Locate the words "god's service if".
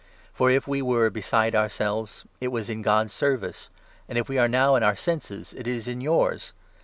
2.81-4.29